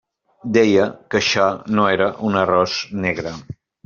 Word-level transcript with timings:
Deia 0.55 0.85
que 1.13 1.19
això 1.19 1.45
no 1.79 1.85
era 1.97 2.07
un 2.31 2.39
arròs 2.45 2.79
negre. 3.05 3.35